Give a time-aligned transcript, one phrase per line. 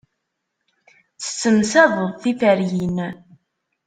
[1.19, 2.97] Tessemsadeḍ tiferyin.